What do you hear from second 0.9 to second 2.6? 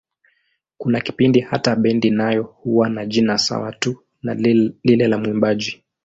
kipindi hata bendi nayo